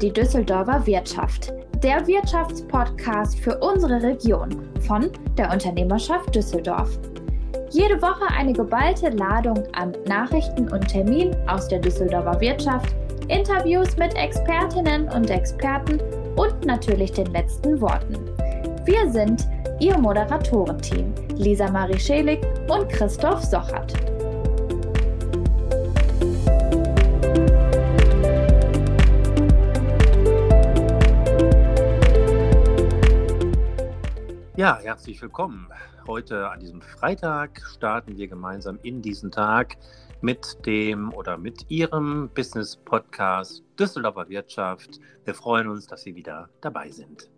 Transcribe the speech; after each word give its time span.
die 0.00 0.12
Düsseldorfer 0.12 0.86
Wirtschaft, 0.86 1.52
der 1.82 2.06
Wirtschaftspodcast 2.06 3.38
für 3.38 3.58
unsere 3.58 4.02
Region 4.02 4.68
von 4.86 5.10
der 5.36 5.52
Unternehmerschaft 5.52 6.34
Düsseldorf. 6.34 6.98
Jede 7.70 8.00
Woche 8.02 8.26
eine 8.36 8.52
geballte 8.52 9.10
Ladung 9.10 9.62
an 9.72 9.92
Nachrichten 10.06 10.70
und 10.70 10.86
Terminen 10.88 11.36
aus 11.48 11.68
der 11.68 11.78
Düsseldorfer 11.78 12.40
Wirtschaft, 12.40 12.94
Interviews 13.28 13.96
mit 13.96 14.14
Expertinnen 14.16 15.08
und 15.08 15.30
Experten 15.30 15.98
und 16.36 16.64
natürlich 16.64 17.12
den 17.12 17.26
letzten 17.26 17.80
Worten. 17.80 18.14
Wir 18.84 19.10
sind 19.10 19.48
Ihr 19.80 19.98
Moderatorenteam 19.98 21.12
Lisa 21.36 21.70
Marie 21.70 21.98
Schelig 21.98 22.40
und 22.68 22.88
Christoph 22.88 23.42
Sochert. 23.42 24.13
Ja, 34.56 34.78
herzlich 34.78 35.20
willkommen. 35.20 35.68
Heute 36.06 36.48
an 36.48 36.60
diesem 36.60 36.80
Freitag 36.80 37.60
starten 37.74 38.16
wir 38.16 38.28
gemeinsam 38.28 38.78
in 38.84 39.02
diesen 39.02 39.32
Tag 39.32 39.76
mit 40.20 40.64
dem 40.64 41.12
oder 41.12 41.36
mit 41.36 41.68
Ihrem 41.72 42.30
Business 42.32 42.76
Podcast 42.76 43.64
Düsseldorfer 43.76 44.28
Wirtschaft. 44.28 45.00
Wir 45.24 45.34
freuen 45.34 45.66
uns, 45.66 45.88
dass 45.88 46.02
Sie 46.02 46.14
wieder 46.14 46.50
dabei 46.60 46.88
sind. 46.88 47.28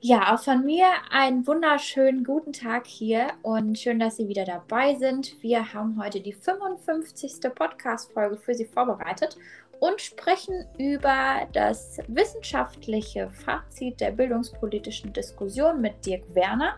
Ja, 0.00 0.34
auch 0.34 0.40
von 0.40 0.64
mir 0.64 0.86
einen 1.10 1.46
wunderschönen 1.46 2.24
guten 2.24 2.52
Tag 2.52 2.88
hier 2.88 3.28
und 3.42 3.78
schön, 3.78 4.00
dass 4.00 4.16
Sie 4.16 4.26
wieder 4.26 4.44
dabei 4.44 4.96
sind. 4.96 5.40
Wir 5.42 5.72
haben 5.74 6.02
heute 6.02 6.20
die 6.20 6.32
55. 6.32 7.54
Podcast-Folge 7.54 8.36
für 8.36 8.54
Sie 8.54 8.66
vorbereitet 8.66 9.38
und 9.80 10.00
sprechen 10.00 10.64
über 10.78 11.46
das 11.52 11.98
wissenschaftliche 12.08 13.30
Fazit 13.30 14.00
der 14.00 14.10
bildungspolitischen 14.10 15.12
Diskussion 15.12 15.80
mit 15.80 16.04
Dirk 16.04 16.22
Werner 16.34 16.76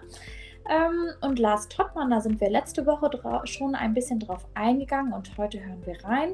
ähm, 0.68 1.10
und 1.20 1.38
Lars 1.38 1.68
Tottmann. 1.68 2.10
Da 2.10 2.20
sind 2.20 2.40
wir 2.40 2.50
letzte 2.50 2.86
Woche 2.86 3.10
schon 3.44 3.74
ein 3.74 3.94
bisschen 3.94 4.20
drauf 4.20 4.46
eingegangen 4.54 5.12
und 5.12 5.36
heute 5.36 5.64
hören 5.64 5.84
wir 5.84 6.02
rein. 6.04 6.32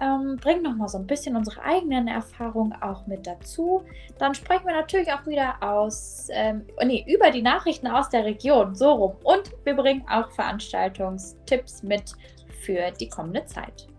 Ähm, 0.00 0.36
bringen 0.36 0.62
nochmal 0.62 0.88
so 0.88 0.98
ein 0.98 1.06
bisschen 1.06 1.36
unsere 1.36 1.62
eigenen 1.62 2.08
Erfahrungen 2.08 2.72
auch 2.80 3.06
mit 3.06 3.26
dazu. 3.26 3.84
Dann 4.18 4.34
sprechen 4.34 4.66
wir 4.66 4.74
natürlich 4.74 5.12
auch 5.12 5.26
wieder 5.26 5.62
aus, 5.62 6.28
ähm, 6.32 6.66
nee, 6.84 7.04
über 7.06 7.30
die 7.30 7.42
Nachrichten 7.42 7.86
aus 7.86 8.08
der 8.08 8.24
Region, 8.24 8.74
so 8.74 8.90
rum. 8.90 9.16
Und 9.22 9.52
wir 9.64 9.74
bringen 9.74 10.04
auch 10.10 10.30
Veranstaltungstipps 10.32 11.82
mit 11.82 12.14
für 12.62 12.90
die 12.98 13.08
kommende 13.08 13.44
Zeit. 13.44 13.91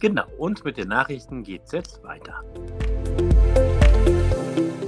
Genau, 0.00 0.24
und 0.38 0.64
mit 0.64 0.76
den 0.76 0.88
Nachrichten 0.88 1.42
geht 1.42 1.62
es 1.64 1.72
jetzt 1.72 2.02
weiter. 2.04 2.44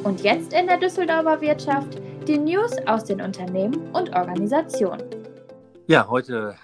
Und 0.05 0.21
jetzt 0.23 0.53
in 0.53 0.67
der 0.67 0.79
Düsseldorfer 0.79 1.41
Wirtschaft 1.41 2.01
die 2.27 2.39
News 2.39 2.77
aus 2.87 3.05
den 3.05 3.21
Unternehmen 3.21 3.91
und 3.93 4.15
Organisationen. 4.15 5.03
Ja, 5.89 6.07
heute 6.09 6.55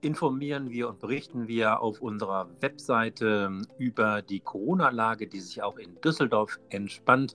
informieren 0.00 0.70
wir 0.70 0.88
und 0.88 1.00
berichten 1.00 1.48
wir 1.48 1.80
auf 1.80 2.00
unserer 2.00 2.48
Webseite 2.60 3.50
über 3.78 4.22
die 4.22 4.40
Corona-Lage, 4.40 5.26
die 5.26 5.40
sich 5.40 5.62
auch 5.62 5.78
in 5.78 6.00
Düsseldorf 6.00 6.58
entspannt. 6.70 7.34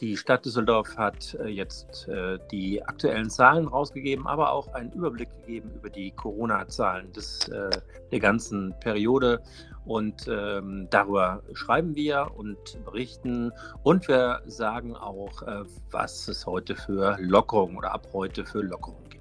Die 0.00 0.16
Stadt 0.16 0.44
Düsseldorf 0.44 0.96
hat 0.96 1.34
äh, 1.34 1.46
jetzt 1.46 2.08
äh, 2.08 2.38
die 2.50 2.82
aktuellen 2.82 3.30
Zahlen 3.30 3.68
rausgegeben, 3.68 4.26
aber 4.26 4.52
auch 4.52 4.68
einen 4.74 4.92
Überblick 4.92 5.28
gegeben 5.40 5.70
über 5.76 5.88
die 5.88 6.10
Corona-Zahlen 6.10 7.12
äh, 7.12 7.70
der 8.10 8.20
ganzen 8.20 8.74
Periode. 8.80 9.40
Und 9.84 10.26
ähm, 10.28 10.88
darüber 10.90 11.42
schreiben 11.52 11.94
wir 11.94 12.30
und 12.34 12.82
berichten. 12.84 13.52
Und 13.82 14.08
wir 14.08 14.40
sagen 14.46 14.96
auch, 14.96 15.42
was 15.90 16.26
es 16.26 16.46
heute 16.46 16.74
für 16.74 17.18
Lockerungen 17.20 17.76
oder 17.76 17.92
ab 17.92 18.08
heute 18.14 18.46
für 18.46 18.62
Lockerungen 18.62 19.04
gibt. 19.10 19.13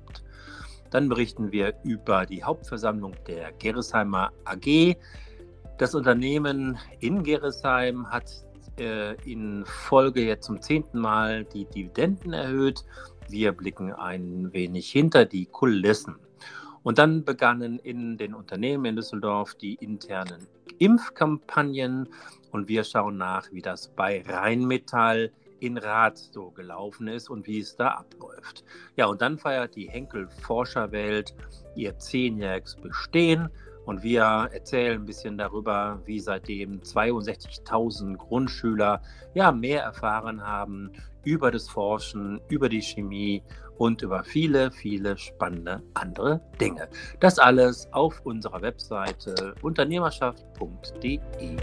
Dann 0.93 1.09
berichten 1.09 1.51
wir 1.51 1.73
über 1.83 2.27
die 2.27 2.43
Hauptversammlung 2.43 3.15
der 3.25 3.51
Gerresheimer 3.53 4.31
AG. 4.45 4.95
Das 5.79 5.95
Unternehmen 5.95 6.77
in 6.99 7.23
Gerresheim 7.23 8.07
hat 8.11 8.31
äh, 8.79 9.15
in 9.25 9.65
Folge 9.65 10.23
jetzt 10.23 10.45
zum 10.45 10.61
zehnten 10.61 10.99
Mal 10.99 11.45
die 11.45 11.65
Dividenden 11.65 12.33
erhöht. 12.33 12.85
Wir 13.27 13.53
blicken 13.53 13.91
ein 13.91 14.53
wenig 14.53 14.91
hinter 14.91 15.25
die 15.25 15.47
Kulissen. 15.47 16.17
Und 16.83 16.99
dann 16.99 17.25
begannen 17.25 17.79
in 17.79 18.19
den 18.19 18.35
Unternehmen 18.35 18.85
in 18.85 18.95
Düsseldorf 18.95 19.55
die 19.55 19.73
internen 19.75 20.45
Impfkampagnen 20.77 22.07
und 22.51 22.67
wir 22.67 22.83
schauen 22.83 23.17
nach, 23.17 23.51
wie 23.51 23.63
das 23.63 23.87
bei 23.87 24.23
Rheinmetall 24.27 25.31
in 25.63 25.77
Rath 25.77 26.17
so 26.17 26.51
gelaufen 26.51 27.07
ist 27.07 27.29
und 27.29 27.47
wie 27.47 27.59
es 27.59 27.75
da 27.75 27.87
abläuft. 27.89 28.65
Ja, 28.97 29.05
und 29.05 29.21
dann 29.21 29.37
feiert 29.37 29.75
die 29.75 29.89
Henkel 29.89 30.27
Forscherwelt 30.27 31.33
ihr 31.75 31.97
zehnjähriges 31.97 32.75
Bestehen 32.75 33.49
und 33.85 34.03
wir 34.03 34.49
erzählen 34.51 35.01
ein 35.01 35.05
bisschen 35.05 35.37
darüber, 35.37 36.01
wie 36.05 36.19
seitdem 36.19 36.81
62.000 36.81 38.17
Grundschüler 38.17 39.01
ja 39.33 39.51
mehr 39.51 39.83
erfahren 39.83 40.45
haben 40.45 40.91
über 41.23 41.49
das 41.51 41.69
Forschen, 41.69 42.41
über 42.49 42.67
die 42.67 42.81
Chemie 42.81 43.41
und 43.77 44.01
über 44.01 44.23
viele, 44.23 44.71
viele 44.71 45.17
spannende 45.17 45.81
andere 45.93 46.41
Dinge. 46.59 46.89
Das 47.19 47.39
alles 47.39 47.87
auf 47.91 48.21
unserer 48.25 48.61
Webseite 48.61 49.55
unternehmerschaft.de. 49.61 51.57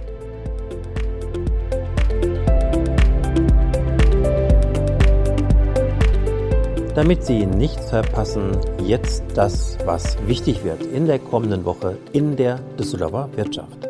Damit 7.00 7.24
Sie 7.24 7.46
nichts 7.46 7.88
verpassen, 7.88 8.60
jetzt 8.84 9.24
das, 9.34 9.78
was 9.86 10.18
wichtig 10.28 10.62
wird 10.64 10.82
in 10.82 11.06
der 11.06 11.18
kommenden 11.18 11.64
Woche 11.64 11.96
in 12.12 12.36
der 12.36 12.56
Düsseldorfer 12.78 13.34
Wirtschaft. 13.38 13.88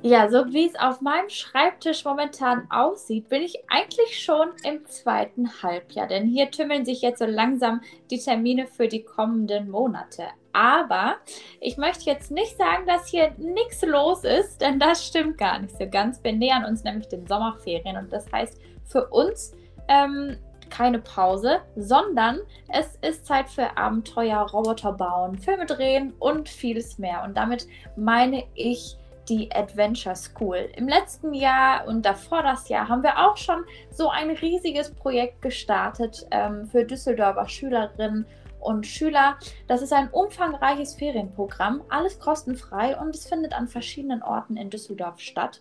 Ja, 0.00 0.30
so 0.30 0.46
wie 0.46 0.66
es 0.66 0.80
auf 0.80 1.02
meinem 1.02 1.28
Schreibtisch 1.28 2.06
momentan 2.06 2.66
aussieht, 2.70 3.28
bin 3.28 3.42
ich 3.42 3.58
eigentlich 3.68 4.18
schon 4.18 4.48
im 4.64 4.86
zweiten 4.86 5.62
Halbjahr, 5.62 6.06
denn 6.06 6.26
hier 6.26 6.50
tümmeln 6.50 6.86
sich 6.86 7.02
jetzt 7.02 7.18
so 7.18 7.26
langsam 7.26 7.82
die 8.10 8.18
Termine 8.18 8.66
für 8.66 8.88
die 8.88 9.04
kommenden 9.04 9.70
Monate. 9.70 10.24
Aber 10.54 11.16
ich 11.60 11.76
möchte 11.76 12.06
jetzt 12.06 12.30
nicht 12.30 12.56
sagen, 12.56 12.86
dass 12.86 13.08
hier 13.08 13.34
nichts 13.36 13.82
los 13.82 14.24
ist, 14.24 14.62
denn 14.62 14.78
das 14.78 15.06
stimmt 15.06 15.36
gar 15.36 15.58
nicht 15.58 15.76
so 15.76 15.86
ganz. 15.86 16.24
Wir 16.24 16.32
nähern 16.32 16.64
uns 16.64 16.82
nämlich 16.82 17.08
den 17.08 17.26
Sommerferien 17.26 17.98
und 17.98 18.10
das 18.10 18.32
heißt 18.32 18.58
für 18.86 19.06
uns 19.08 19.52
ähm, 19.86 20.38
keine 20.70 20.98
Pause, 20.98 21.60
sondern 21.76 22.40
es 22.68 22.96
ist 23.02 23.26
Zeit 23.26 23.48
für 23.48 23.76
Abenteuer, 23.76 24.38
Roboter 24.38 24.92
bauen, 24.92 25.38
Filme 25.38 25.66
drehen 25.66 26.14
und 26.18 26.48
vieles 26.48 26.98
mehr. 26.98 27.22
Und 27.24 27.36
damit 27.36 27.66
meine 27.96 28.44
ich 28.54 28.96
die 29.28 29.50
Adventure 29.54 30.16
School. 30.16 30.68
Im 30.76 30.88
letzten 30.88 31.34
Jahr 31.34 31.86
und 31.86 32.04
davor 32.04 32.42
das 32.42 32.68
Jahr 32.68 32.88
haben 32.88 33.02
wir 33.02 33.18
auch 33.18 33.36
schon 33.36 33.64
so 33.90 34.08
ein 34.08 34.30
riesiges 34.30 34.90
Projekt 34.90 35.40
gestartet 35.40 36.26
ähm, 36.30 36.66
für 36.66 36.84
Düsseldorfer 36.84 37.48
Schülerinnen 37.48 38.26
und 38.60 38.86
Schüler. 38.86 39.36
Das 39.68 39.82
ist 39.82 39.92
ein 39.92 40.10
umfangreiches 40.10 40.94
Ferienprogramm, 40.94 41.82
alles 41.88 42.18
kostenfrei 42.18 42.98
und 42.98 43.14
es 43.14 43.26
findet 43.26 43.54
an 43.54 43.68
verschiedenen 43.68 44.22
Orten 44.22 44.56
in 44.56 44.68
Düsseldorf 44.68 45.20
statt. 45.20 45.60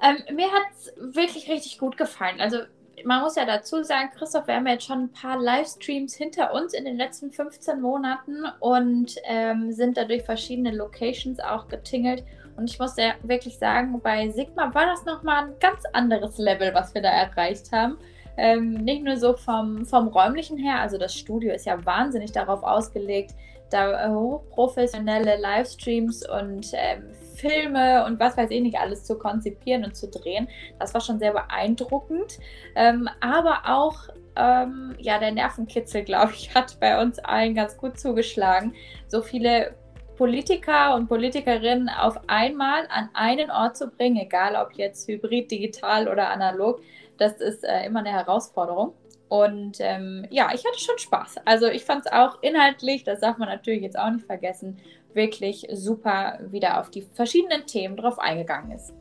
Ähm, 0.03 0.35
mir 0.35 0.51
hat 0.51 0.63
es 0.77 0.93
wirklich 1.15 1.49
richtig 1.49 1.79
gut 1.79 1.97
gefallen. 1.97 2.41
Also 2.41 2.59
man 3.05 3.23
muss 3.23 3.37
ja 3.37 3.45
dazu 3.45 3.83
sagen, 3.83 4.11
Christoph, 4.17 4.47
wir 4.47 4.55
haben 4.55 4.67
jetzt 4.67 4.85
schon 4.85 5.05
ein 5.05 5.13
paar 5.13 5.41
Livestreams 5.41 6.15
hinter 6.15 6.53
uns 6.53 6.75
in 6.75 6.85
den 6.85 6.97
letzten 6.97 7.31
15 7.31 7.81
Monaten 7.81 8.45
und 8.59 9.15
ähm, 9.25 9.73
sind 9.73 9.97
da 9.97 10.05
durch 10.05 10.25
verschiedene 10.25 10.75
Locations 10.75 11.41
auch 11.41 11.69
getingelt. 11.69 12.25
Und 12.57 12.69
ich 12.69 12.79
muss 12.79 12.97
ja 12.97 13.15
wirklich 13.23 13.59
sagen, 13.59 14.01
bei 14.03 14.29
Sigma 14.31 14.75
war 14.75 14.87
das 14.87 15.05
nochmal 15.05 15.45
ein 15.45 15.55
ganz 15.61 15.83
anderes 15.93 16.37
Level, 16.39 16.75
was 16.75 16.95
wir 16.95 17.01
da 17.01 17.11
erreicht 17.11 17.73
haben. 17.73 17.97
Ähm, 18.37 18.75
nicht 18.75 19.03
nur 19.03 19.17
so 19.17 19.35
vom, 19.35 19.85
vom 19.85 20.09
räumlichen 20.09 20.59
her, 20.59 20.81
also 20.81 20.99
das 20.99 21.15
Studio 21.15 21.53
ist 21.53 21.67
ja 21.67 21.85
wahnsinnig 21.85 22.33
darauf 22.33 22.63
ausgelegt, 22.63 23.35
da 23.71 24.07
äh, 24.07 24.11
hochprofessionelle 24.11 25.39
Livestreams 25.41 26.29
und 26.29 26.71
ähm, 26.75 27.05
Filme 27.35 28.05
und 28.05 28.21
was 28.21 28.37
weiß 28.37 28.51
ich 28.51 28.61
nicht 28.61 28.79
alles 28.79 29.05
zu 29.05 29.19
konzipieren 29.19 29.85
und 29.85 29.97
zu 29.97 30.09
drehen. 30.09 30.49
Das 30.79 30.93
war 30.93 31.01
schon 31.01 31.19
sehr 31.19 31.33
beeindruckend. 31.33 32.39
Ähm, 32.75 33.09
aber 33.21 33.63
auch 33.65 34.09
ähm, 34.37 34.95
ja, 34.99 35.19
der 35.19 35.33
Nervenkitzel, 35.33 36.03
glaube 36.03 36.33
ich, 36.35 36.55
hat 36.55 36.79
bei 36.81 37.01
uns 37.01 37.19
allen 37.19 37.55
ganz 37.55 37.77
gut 37.77 37.99
zugeschlagen. 37.99 38.75
So 39.09 39.23
viele 39.23 39.75
Politiker 40.17 40.95
und 40.97 41.09
Politikerinnen 41.09 41.89
auf 41.89 42.21
einmal 42.27 42.87
an 42.91 43.09
einen 43.15 43.51
Ort 43.51 43.79
zu 43.79 43.89
bringen, 43.89 44.19
egal 44.19 44.55
ob 44.55 44.75
jetzt 44.75 45.09
hybrid, 45.09 45.51
digital 45.51 46.09
oder 46.09 46.29
analog, 46.29 46.83
das 47.21 47.35
ist 47.35 47.65
äh, 47.65 47.85
immer 47.85 48.01
eine 48.01 48.11
Herausforderung. 48.11 48.95
Und 49.29 49.77
ähm, 49.79 50.27
ja, 50.31 50.51
ich 50.53 50.65
hatte 50.65 50.81
schon 50.81 50.99
Spaß. 50.99 51.37
Also 51.45 51.67
ich 51.67 51.85
fand 51.85 52.07
es 52.07 52.13
auch 52.13 52.43
inhaltlich, 52.43 53.05
das 53.05 53.21
darf 53.21 53.39
man 53.39 53.49
natürlich 53.49 53.83
jetzt 53.83 53.97
auch 53.97 54.11
nicht 54.11 54.27
vergessen, 54.27 54.79
wirklich 55.15 55.69
super 55.73 56.39
wieder 56.51 56.81
auf 56.81 56.91
die 56.91 57.03
verschiedenen 57.03 57.67
Themen 57.67 57.97
drauf 57.97 58.19
eingegangen 58.19 58.73
ist. 58.73 58.93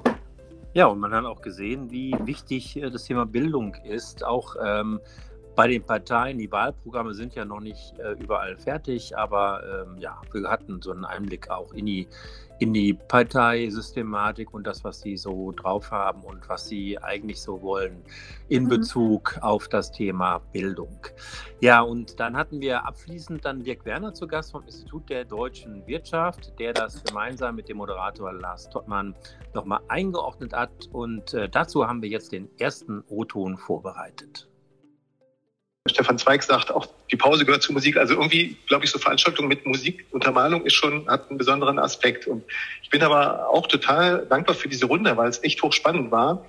Ja, 0.74 0.86
und 0.86 1.00
man 1.00 1.14
hat 1.14 1.26
auch 1.26 1.42
gesehen, 1.42 1.90
wie 1.90 2.14
wichtig 2.26 2.78
äh, 2.78 2.92
das 2.92 3.06
Thema 3.06 3.26
Bildung 3.26 3.74
ist. 3.86 4.24
Auch 4.24 4.56
ähm, 4.64 5.00
bei 5.60 5.68
den 5.68 5.84
Parteien, 5.84 6.38
die 6.38 6.50
Wahlprogramme 6.50 7.14
sind 7.14 7.36
ja 7.36 7.44
noch 7.44 7.60
nicht 7.60 8.00
äh, 8.00 8.14
überall 8.14 8.56
fertig, 8.56 9.18
aber 9.18 9.62
ähm, 9.86 9.98
ja, 10.00 10.22
wir 10.32 10.50
hatten 10.50 10.82
so 10.82 10.92
einen 10.92 11.04
Einblick 11.04 11.50
auch 11.50 11.74
in 11.74 11.86
die, 11.86 12.08
in 12.60 12.74
die 12.74 12.94
Parteisystematik 12.94 14.54
und 14.54 14.66
das, 14.66 14.86
was 14.86 15.02
sie 15.02 15.18
so 15.18 15.52
drauf 15.52 15.92
haben 15.92 16.24
und 16.24 16.48
was 16.48 16.70
sie 16.70 16.98
eigentlich 17.00 17.42
so 17.42 17.62
wollen 17.62 18.02
in 18.48 18.64
mhm. 18.64 18.70
Bezug 18.70 19.38
auf 19.42 19.68
das 19.68 19.92
Thema 19.92 20.40
Bildung. 20.54 20.98
Ja, 21.60 21.82
und 21.82 22.22
dann 22.22 22.38
hatten 22.38 22.62
wir 22.62 22.86
abschließend 22.86 23.44
dann 23.44 23.62
Dirk 23.62 23.84
Werner 23.84 24.14
zu 24.14 24.28
Gast 24.28 24.52
vom 24.52 24.64
Institut 24.64 25.10
der 25.10 25.26
deutschen 25.26 25.86
Wirtschaft, 25.86 26.58
der 26.58 26.72
das 26.72 27.04
gemeinsam 27.04 27.58
mit 27.58 27.68
dem 27.68 27.76
Moderator 27.76 28.32
Lars 28.32 28.70
Tottmann 28.70 29.14
nochmal 29.54 29.82
eingeordnet 29.90 30.54
hat. 30.54 30.88
Und 30.94 31.34
äh, 31.34 31.50
dazu 31.50 31.86
haben 31.86 32.02
wir 32.02 32.08
jetzt 32.08 32.32
den 32.32 32.48
ersten 32.60 33.04
O-Ton 33.10 33.58
vorbereitet. 33.58 34.49
Stefan 35.90 36.18
Zweig 36.18 36.44
sagt, 36.44 36.72
auch 36.72 36.88
die 37.12 37.16
Pause 37.16 37.46
gehört 37.46 37.62
zur 37.62 37.74
Musik. 37.74 37.98
Also 37.98 38.16
irgendwie, 38.16 38.58
glaube 38.68 38.86
ich, 38.86 38.92
so 38.92 39.00
Veranstaltungen 39.00 39.48
mit 39.48 39.66
Musik, 39.66 40.06
Untermalung 40.12 40.66
ist 40.66 40.74
schon, 40.74 41.08
hat 41.08 41.30
einen 41.30 41.38
besonderen 41.38 41.80
Aspekt. 41.80 42.28
Und 42.28 42.44
ich 42.84 42.90
bin 42.90 43.02
aber 43.04 43.50
auch 43.50 43.68
total 43.68 44.26
dankbar 44.28 44.56
für 44.56 44.70
diese 44.70 44.86
Runde, 44.86 45.18
weil 45.18 45.30
es 45.30 45.44
echt 45.44 45.62
hochspannend 45.62 46.12
war. 46.12 46.46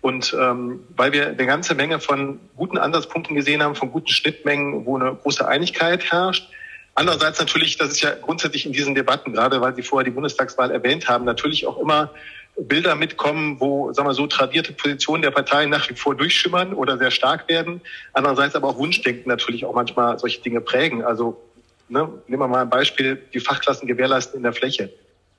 Und 0.00 0.36
ähm, 0.38 0.80
weil 0.96 1.12
wir 1.12 1.28
eine 1.28 1.46
ganze 1.46 1.74
Menge 1.74 1.98
von 1.98 2.38
guten 2.56 2.76
Ansatzpunkten 2.76 3.34
gesehen 3.34 3.62
haben, 3.62 3.74
von 3.74 3.90
guten 3.90 4.08
Schnittmengen, 4.08 4.84
wo 4.84 4.98
eine 4.98 5.14
große 5.14 5.46
Einigkeit 5.46 6.12
herrscht. 6.12 6.48
Andererseits 6.94 7.40
natürlich, 7.40 7.76
das 7.76 7.88
ist 7.88 8.02
ja 8.02 8.14
grundsätzlich 8.14 8.66
in 8.66 8.72
diesen 8.72 8.94
Debatten, 8.94 9.32
gerade 9.32 9.60
weil 9.60 9.74
Sie 9.74 9.82
vorher 9.82 10.04
die 10.04 10.10
Bundestagswahl 10.10 10.70
erwähnt 10.70 11.08
haben, 11.08 11.24
natürlich 11.24 11.66
auch 11.66 11.78
immer 11.78 12.10
Bilder 12.56 12.94
mitkommen, 12.94 13.58
wo, 13.58 13.92
sagen 13.92 14.08
wir 14.08 14.14
so, 14.14 14.26
tradierte 14.26 14.72
Positionen 14.72 15.22
der 15.22 15.32
Parteien 15.32 15.70
nach 15.70 15.88
wie 15.90 15.94
vor 15.94 16.14
durchschimmern 16.14 16.72
oder 16.72 16.98
sehr 16.98 17.10
stark 17.10 17.48
werden. 17.48 17.80
Andererseits 18.12 18.54
aber 18.54 18.68
auch 18.68 18.76
Wunschdenken 18.76 19.28
natürlich 19.28 19.64
auch 19.64 19.74
manchmal 19.74 20.18
solche 20.18 20.40
Dinge 20.40 20.60
prägen. 20.60 21.02
Also 21.02 21.40
ne, 21.88 22.08
nehmen 22.28 22.42
wir 22.42 22.48
mal 22.48 22.62
ein 22.62 22.70
Beispiel, 22.70 23.20
die 23.32 23.40
Fachklassen 23.40 23.88
gewährleisten 23.88 24.36
in 24.36 24.44
der 24.44 24.52
Fläche. 24.52 24.92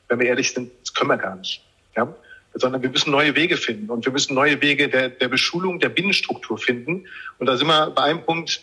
Wenn 0.09 0.19
wir 0.19 0.27
ehrlich 0.27 0.51
sind, 0.51 0.71
das 0.81 0.93
können 0.93 1.09
wir 1.09 1.17
gar 1.17 1.35
nicht. 1.35 1.63
Ja? 1.95 2.13
Sondern 2.53 2.81
wir 2.81 2.89
müssen 2.89 3.11
neue 3.11 3.35
Wege 3.35 3.57
finden 3.57 3.89
und 3.89 4.05
wir 4.05 4.11
müssen 4.11 4.33
neue 4.33 4.61
Wege 4.61 4.89
der, 4.89 5.09
der 5.09 5.27
Beschulung, 5.29 5.79
der 5.79 5.89
Binnenstruktur 5.89 6.57
finden. 6.57 7.05
Und 7.39 7.47
da 7.47 7.55
sind 7.55 7.67
wir 7.67 7.91
bei 7.91 8.03
einem 8.03 8.23
Punkt, 8.23 8.61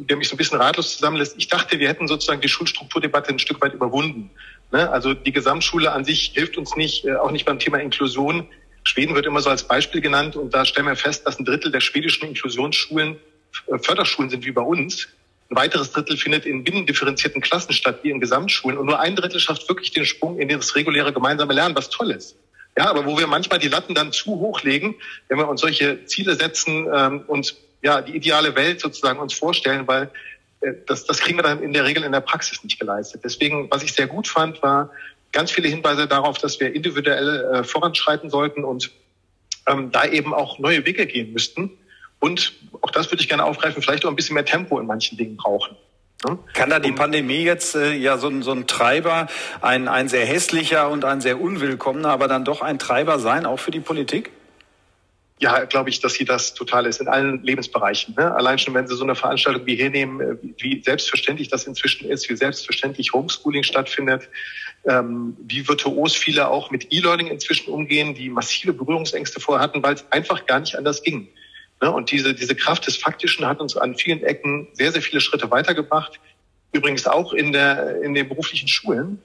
der 0.00 0.16
mich 0.16 0.28
so 0.28 0.34
ein 0.34 0.38
bisschen 0.38 0.58
ratlos 0.58 0.94
zusammenlässt. 0.94 1.34
Ich 1.36 1.48
dachte, 1.48 1.78
wir 1.78 1.88
hätten 1.88 2.06
sozusagen 2.06 2.40
die 2.40 2.48
Schulstrukturdebatte 2.48 3.30
ein 3.30 3.38
Stück 3.38 3.60
weit 3.60 3.74
überwunden. 3.74 4.30
Ne? 4.74 4.90
Also 4.90 5.14
die 5.14 5.30
Gesamtschule 5.30 5.92
an 5.92 6.04
sich 6.04 6.32
hilft 6.34 6.58
uns 6.58 6.74
nicht, 6.74 7.04
äh, 7.04 7.14
auch 7.14 7.30
nicht 7.30 7.44
beim 7.44 7.60
Thema 7.60 7.78
Inklusion. 7.78 8.48
Schweden 8.82 9.14
wird 9.14 9.24
immer 9.24 9.40
so 9.40 9.48
als 9.48 9.62
Beispiel 9.62 10.00
genannt 10.00 10.34
und 10.34 10.52
da 10.52 10.64
stellen 10.64 10.88
wir 10.88 10.96
fest, 10.96 11.24
dass 11.26 11.38
ein 11.38 11.44
Drittel 11.44 11.70
der 11.70 11.80
schwedischen 11.80 12.26
Inklusionsschulen 12.26 13.16
äh, 13.68 13.78
Förderschulen 13.78 14.30
sind 14.30 14.44
wie 14.44 14.50
bei 14.50 14.62
uns. 14.62 15.06
Ein 15.48 15.56
weiteres 15.56 15.92
Drittel 15.92 16.16
findet 16.16 16.44
in 16.44 16.64
binnendifferenzierten 16.64 17.40
Klassen 17.40 17.72
statt, 17.72 18.00
wie 18.02 18.10
in 18.10 18.18
Gesamtschulen. 18.18 18.76
Und 18.76 18.86
nur 18.86 18.98
ein 18.98 19.14
Drittel 19.14 19.38
schafft 19.38 19.68
wirklich 19.68 19.92
den 19.92 20.06
Sprung 20.06 20.40
in 20.40 20.48
das 20.48 20.74
reguläre 20.74 21.12
gemeinsame 21.12 21.54
Lernen, 21.54 21.76
was 21.76 21.88
toll 21.88 22.10
ist. 22.10 22.34
Ja, 22.76 22.90
aber 22.90 23.06
wo 23.06 23.16
wir 23.16 23.28
manchmal 23.28 23.60
die 23.60 23.68
Latten 23.68 23.94
dann 23.94 24.10
zu 24.10 24.32
hoch 24.40 24.62
legen, 24.62 24.96
wenn 25.28 25.38
wir 25.38 25.48
uns 25.48 25.60
solche 25.60 26.04
Ziele 26.06 26.34
setzen 26.34 26.88
ähm, 26.92 27.22
und 27.28 27.54
ja, 27.80 28.02
die 28.02 28.16
ideale 28.16 28.56
Welt 28.56 28.80
sozusagen 28.80 29.20
uns 29.20 29.34
vorstellen, 29.34 29.86
weil 29.86 30.10
das, 30.86 31.04
das 31.04 31.18
kriegen 31.20 31.38
wir 31.38 31.42
dann 31.42 31.62
in 31.62 31.72
der 31.72 31.84
Regel 31.84 32.04
in 32.04 32.12
der 32.12 32.20
Praxis 32.20 32.62
nicht 32.64 32.78
geleistet. 32.78 33.22
Deswegen, 33.24 33.70
was 33.70 33.82
ich 33.82 33.92
sehr 33.92 34.06
gut 34.06 34.28
fand, 34.28 34.62
war 34.62 34.90
ganz 35.32 35.50
viele 35.50 35.68
Hinweise 35.68 36.06
darauf, 36.06 36.38
dass 36.38 36.60
wir 36.60 36.74
individuell 36.74 37.44
äh, 37.52 37.64
voranschreiten 37.64 38.30
sollten 38.30 38.64
und 38.64 38.90
ähm, 39.66 39.90
da 39.90 40.04
eben 40.04 40.32
auch 40.32 40.58
neue 40.58 40.86
Wege 40.86 41.06
gehen 41.06 41.32
müssten. 41.32 41.70
Und 42.20 42.54
auch 42.80 42.90
das 42.90 43.10
würde 43.10 43.22
ich 43.22 43.28
gerne 43.28 43.44
aufgreifen, 43.44 43.82
vielleicht 43.82 44.04
auch 44.04 44.10
ein 44.10 44.16
bisschen 44.16 44.34
mehr 44.34 44.44
Tempo 44.44 44.78
in 44.78 44.86
manchen 44.86 45.18
Dingen 45.18 45.36
brauchen. 45.36 45.76
Ne? 46.26 46.38
Kann 46.54 46.70
da 46.70 46.78
die 46.78 46.92
Pandemie 46.92 47.42
jetzt 47.42 47.74
äh, 47.74 47.92
ja 47.92 48.16
so, 48.16 48.30
so 48.42 48.52
ein 48.52 48.66
Treiber, 48.66 49.26
ein, 49.60 49.88
ein 49.88 50.08
sehr 50.08 50.24
hässlicher 50.24 50.88
und 50.88 51.04
ein 51.04 51.20
sehr 51.20 51.40
unwillkommener, 51.40 52.08
aber 52.08 52.28
dann 52.28 52.44
doch 52.44 52.62
ein 52.62 52.78
Treiber 52.78 53.18
sein, 53.18 53.44
auch 53.44 53.58
für 53.58 53.70
die 53.70 53.80
Politik? 53.80 54.30
Ja, 55.40 55.64
glaube 55.64 55.90
ich, 55.90 56.00
dass 56.00 56.14
sie 56.14 56.24
das 56.24 56.54
total 56.54 56.86
ist 56.86 57.00
in 57.00 57.08
allen 57.08 57.42
Lebensbereichen. 57.42 58.14
Ne? 58.16 58.34
Allein 58.34 58.58
schon, 58.58 58.72
wenn 58.74 58.86
Sie 58.86 58.94
so 58.94 59.02
eine 59.02 59.16
Veranstaltung 59.16 59.66
wie 59.66 59.74
hier 59.74 59.90
nehmen, 59.90 60.20
äh, 60.20 60.36
wie 60.58 60.80
selbstverständlich 60.82 61.48
das 61.48 61.66
inzwischen 61.66 62.08
ist, 62.08 62.28
wie 62.30 62.36
selbstverständlich 62.36 63.12
Homeschooling 63.12 63.64
stattfindet, 63.64 64.28
ähm, 64.86 65.36
wie 65.40 65.66
virtuos 65.66 66.14
viele 66.14 66.48
auch 66.48 66.70
mit 66.70 66.92
E-Learning 66.92 67.26
inzwischen 67.26 67.70
umgehen, 67.72 68.14
die 68.14 68.28
massive 68.28 68.72
Berührungsängste 68.72 69.40
vorher 69.40 69.62
hatten, 69.62 69.82
weil 69.82 69.94
es 69.94 70.10
einfach 70.12 70.46
gar 70.46 70.60
nicht 70.60 70.76
anders 70.76 71.02
ging. 71.02 71.28
Ne? 71.82 71.90
Und 71.90 72.12
diese, 72.12 72.32
diese 72.32 72.54
Kraft 72.54 72.86
des 72.86 72.96
Faktischen 72.96 73.44
hat 73.46 73.60
uns 73.60 73.76
an 73.76 73.96
vielen 73.96 74.22
Ecken 74.22 74.68
sehr, 74.74 74.92
sehr 74.92 75.02
viele 75.02 75.20
Schritte 75.20 75.50
weitergebracht. 75.50 76.20
Übrigens 76.72 77.06
auch 77.06 77.32
in, 77.32 77.52
der, 77.52 78.02
in 78.02 78.14
den 78.14 78.28
beruflichen 78.28 78.68
Schulen 78.68 79.20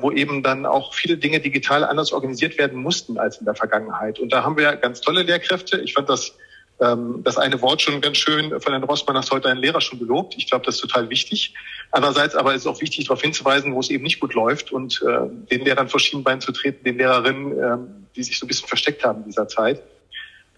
wo 0.00 0.10
eben 0.10 0.42
dann 0.42 0.66
auch 0.66 0.92
viele 0.92 1.16
Dinge 1.16 1.40
digital 1.40 1.84
anders 1.84 2.12
organisiert 2.12 2.58
werden 2.58 2.82
mussten 2.82 3.18
als 3.18 3.38
in 3.38 3.44
der 3.44 3.54
Vergangenheit. 3.54 4.18
Und 4.18 4.32
da 4.32 4.42
haben 4.42 4.56
wir 4.56 4.74
ganz 4.76 5.00
tolle 5.00 5.22
Lehrkräfte. 5.22 5.80
Ich 5.80 5.94
fand 5.94 6.08
das 6.08 6.34
ähm, 6.80 7.22
das 7.24 7.38
eine 7.38 7.60
Wort 7.60 7.82
schon 7.82 8.00
ganz 8.00 8.18
schön 8.18 8.50
von 8.60 8.72
Herrn 8.72 8.84
Rossmann 8.84 9.16
hast 9.16 9.30
heute 9.30 9.48
einen 9.48 9.60
Lehrer 9.60 9.80
schon 9.80 9.98
gelobt. 9.98 10.34
Ich 10.36 10.48
glaube, 10.48 10.64
das 10.64 10.76
ist 10.76 10.80
total 10.80 11.10
wichtig. 11.10 11.54
Andererseits 11.90 12.34
aber 12.34 12.54
ist 12.54 12.62
es 12.62 12.66
auch 12.66 12.80
wichtig, 12.80 13.06
darauf 13.06 13.22
hinzuweisen, 13.22 13.74
wo 13.74 13.80
es 13.80 13.90
eben 13.90 14.04
nicht 14.04 14.20
gut 14.20 14.34
läuft 14.34 14.72
und 14.72 15.02
äh, 15.06 15.28
den 15.50 15.64
Lehrern 15.64 15.88
vor 15.88 16.00
Schienbein 16.00 16.40
zu 16.40 16.52
treten, 16.52 16.84
den 16.84 16.98
Lehrerinnen, 16.98 17.58
äh, 17.58 17.76
die 18.14 18.22
sich 18.22 18.38
so 18.38 18.46
ein 18.46 18.48
bisschen 18.48 18.68
versteckt 18.68 19.04
haben 19.04 19.20
in 19.20 19.24
dieser 19.26 19.48
Zeit. 19.48 19.82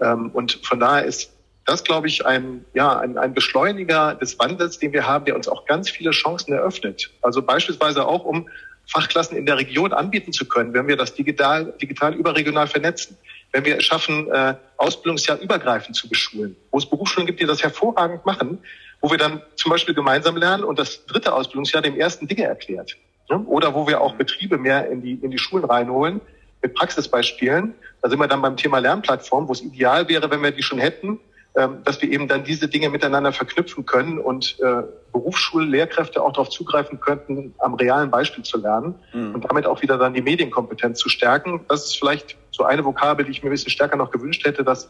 Ähm, 0.00 0.30
und 0.32 0.60
von 0.62 0.78
daher 0.78 1.04
ist 1.04 1.32
das, 1.64 1.84
glaube 1.84 2.08
ich, 2.08 2.26
ein, 2.26 2.64
ja, 2.74 2.98
ein, 2.98 3.16
ein 3.16 3.32
Beschleuniger 3.32 4.14
des 4.14 4.38
Wandels, 4.38 4.78
den 4.78 4.92
wir 4.92 5.06
haben, 5.06 5.24
der 5.24 5.36
uns 5.36 5.48
auch 5.48 5.66
ganz 5.66 5.88
viele 5.88 6.10
Chancen 6.10 6.52
eröffnet. 6.52 7.10
Also 7.22 7.42
beispielsweise 7.42 8.06
auch, 8.06 8.24
um 8.24 8.48
Fachklassen 8.90 9.36
in 9.36 9.46
der 9.46 9.56
Region 9.56 9.92
anbieten 9.92 10.32
zu 10.32 10.46
können, 10.46 10.74
wenn 10.74 10.88
wir 10.88 10.96
das 10.96 11.14
digital, 11.14 11.72
digital 11.80 12.14
überregional 12.14 12.66
vernetzen, 12.66 13.16
wenn 13.52 13.64
wir 13.64 13.78
es 13.78 13.84
schaffen, 13.84 14.28
äh, 14.32 14.54
Ausbildungsjahr 14.78 15.38
übergreifend 15.38 15.96
zu 15.96 16.08
beschulen, 16.08 16.56
wo 16.70 16.78
es 16.78 16.86
Berufsschulen 16.86 17.26
gibt, 17.26 17.40
die 17.40 17.46
das 17.46 17.62
hervorragend 17.62 18.26
machen, 18.26 18.58
wo 19.00 19.10
wir 19.10 19.18
dann 19.18 19.42
zum 19.54 19.70
Beispiel 19.70 19.94
gemeinsam 19.94 20.36
lernen 20.36 20.64
und 20.64 20.78
das 20.78 21.06
dritte 21.06 21.32
Ausbildungsjahr 21.32 21.82
dem 21.82 21.98
ersten 21.98 22.26
Dinge 22.26 22.44
erklärt. 22.44 22.96
Ne? 23.28 23.38
Oder 23.46 23.74
wo 23.74 23.86
wir 23.86 24.00
auch 24.00 24.16
Betriebe 24.16 24.58
mehr 24.58 24.90
in 24.90 25.02
die, 25.02 25.14
in 25.14 25.30
die 25.30 25.38
Schulen 25.38 25.64
reinholen 25.64 26.20
mit 26.60 26.74
Praxisbeispielen. 26.74 27.74
Da 28.02 28.10
sind 28.10 28.18
wir 28.18 28.28
dann 28.28 28.42
beim 28.42 28.56
Thema 28.56 28.78
Lernplattform, 28.78 29.48
wo 29.48 29.52
es 29.52 29.62
ideal 29.62 30.08
wäre, 30.08 30.30
wenn 30.30 30.42
wir 30.42 30.50
die 30.50 30.62
schon 30.62 30.78
hätten, 30.78 31.20
dass 31.52 32.00
wir 32.00 32.10
eben 32.10 32.28
dann 32.28 32.44
diese 32.44 32.68
Dinge 32.68 32.90
miteinander 32.90 33.32
verknüpfen 33.32 33.84
können 33.84 34.18
und 34.18 34.58
äh, 34.60 34.82
Berufsschullehrkräfte 35.12 36.22
auch 36.22 36.32
darauf 36.32 36.48
zugreifen 36.48 37.00
könnten, 37.00 37.54
am 37.58 37.74
realen 37.74 38.10
Beispiel 38.10 38.44
zu 38.44 38.58
lernen 38.58 38.94
mhm. 39.12 39.34
und 39.34 39.50
damit 39.50 39.66
auch 39.66 39.82
wieder 39.82 39.98
dann 39.98 40.14
die 40.14 40.22
Medienkompetenz 40.22 41.00
zu 41.00 41.08
stärken. 41.08 41.64
Das 41.68 41.86
ist 41.86 41.98
vielleicht 41.98 42.36
so 42.52 42.64
eine 42.64 42.84
Vokabel, 42.84 43.24
die 43.24 43.32
ich 43.32 43.42
mir 43.42 43.48
ein 43.48 43.52
bisschen 43.52 43.70
stärker 43.70 43.96
noch 43.96 44.12
gewünscht 44.12 44.46
hätte, 44.46 44.62
dass 44.62 44.88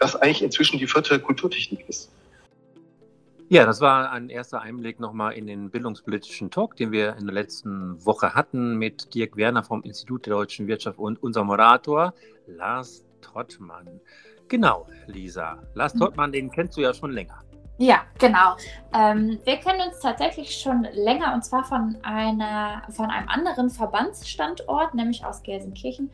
das 0.00 0.16
eigentlich 0.16 0.42
inzwischen 0.42 0.78
die 0.78 0.86
vierte 0.86 1.20
Kulturtechnik 1.20 1.88
ist. 1.88 2.10
Ja, 3.48 3.66
das 3.66 3.80
war 3.80 4.12
ein 4.12 4.30
erster 4.30 4.60
Einblick 4.62 5.00
nochmal 5.00 5.34
in 5.34 5.46
den 5.46 5.70
bildungspolitischen 5.70 6.50
Talk, 6.50 6.76
den 6.76 6.92
wir 6.92 7.16
in 7.18 7.26
der 7.26 7.34
letzten 7.34 8.04
Woche 8.04 8.34
hatten 8.34 8.76
mit 8.78 9.14
Dirk 9.14 9.36
Werner 9.36 9.64
vom 9.64 9.82
Institut 9.82 10.26
der 10.26 10.34
deutschen 10.34 10.66
Wirtschaft 10.68 10.98
und 10.98 11.22
unser 11.22 11.42
Moderator 11.44 12.14
Lars 12.46 13.04
Trottmann. 13.20 14.00
Genau, 14.50 14.86
Lisa. 15.06 15.58
Lars 15.74 15.94
mhm. 15.94 16.00
Trottmann, 16.00 16.32
den 16.32 16.50
kennst 16.50 16.76
du 16.76 16.82
ja 16.82 16.92
schon 16.92 17.12
länger. 17.12 17.38
Ja, 17.78 18.02
genau. 18.18 18.56
Ähm, 18.92 19.38
wir 19.44 19.56
kennen 19.56 19.80
uns 19.88 20.00
tatsächlich 20.00 20.54
schon 20.60 20.86
länger 20.92 21.32
und 21.32 21.42
zwar 21.42 21.64
von, 21.64 21.96
einer, 22.02 22.82
von 22.90 23.06
einem 23.06 23.28
anderen 23.28 23.70
Verbandsstandort, 23.70 24.92
nämlich 24.92 25.24
aus 25.24 25.42
Gelsenkirchen. 25.42 26.10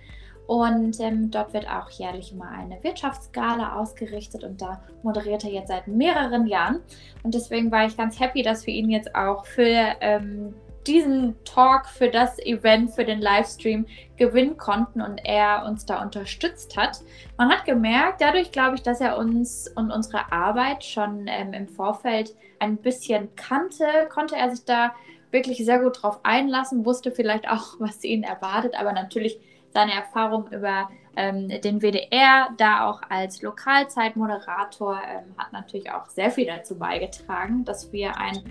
Und 0.46 1.00
ähm, 1.00 1.32
dort 1.32 1.54
wird 1.54 1.66
auch 1.68 1.90
jährlich 1.90 2.30
immer 2.30 2.48
eine 2.50 2.80
Wirtschaftsgala 2.84 3.74
ausgerichtet 3.80 4.44
und 4.44 4.62
da 4.62 4.80
moderiert 5.02 5.42
er 5.42 5.50
jetzt 5.50 5.68
seit 5.68 5.88
mehreren 5.88 6.46
Jahren. 6.46 6.82
Und 7.24 7.34
deswegen 7.34 7.72
war 7.72 7.86
ich 7.86 7.96
ganz 7.96 8.20
happy, 8.20 8.42
dass 8.42 8.64
wir 8.64 8.74
ihn 8.74 8.90
jetzt 8.90 9.12
auch 9.16 9.44
für 9.44 9.96
ähm, 10.00 10.54
diesen 10.86 11.36
Talk, 11.44 11.86
für 11.86 12.08
das 12.08 12.38
Event, 12.38 12.92
für 12.92 13.04
den 13.04 13.20
Livestream 13.20 13.86
gewinnen 14.16 14.56
konnten 14.56 15.00
und 15.00 15.18
er 15.24 15.64
uns 15.66 15.86
da 15.86 16.02
unterstützt 16.02 16.76
hat. 16.76 17.00
Man 17.36 17.50
hat 17.50 17.64
gemerkt, 17.64 18.20
dadurch 18.20 18.52
glaube 18.52 18.76
ich, 18.76 18.82
dass 18.82 19.00
er 19.00 19.18
uns 19.18 19.68
und 19.74 19.90
unsere 19.90 20.32
Arbeit 20.32 20.84
schon 20.84 21.26
ähm, 21.28 21.52
im 21.52 21.68
Vorfeld 21.68 22.34
ein 22.58 22.76
bisschen 22.76 23.34
kannte, 23.36 23.84
konnte 24.08 24.36
er 24.36 24.50
sich 24.50 24.64
da 24.64 24.94
wirklich 25.30 25.64
sehr 25.64 25.80
gut 25.80 26.02
drauf 26.02 26.20
einlassen, 26.22 26.84
wusste 26.84 27.10
vielleicht 27.10 27.48
auch, 27.48 27.74
was 27.78 28.02
ihn 28.04 28.22
erwartet, 28.22 28.74
aber 28.78 28.92
natürlich 28.92 29.38
seine 29.72 29.92
Erfahrung 29.92 30.48
über 30.52 30.88
ähm, 31.16 31.48
den 31.48 31.80
WDR, 31.82 32.48
da 32.56 32.88
auch 32.88 33.02
als 33.10 33.42
Lokalzeitmoderator, 33.42 35.00
ähm, 35.06 35.34
hat 35.36 35.52
natürlich 35.52 35.90
auch 35.90 36.06
sehr 36.06 36.30
viel 36.30 36.46
dazu 36.46 36.78
beigetragen, 36.78 37.64
dass 37.64 37.92
wir 37.92 38.16
ein 38.16 38.42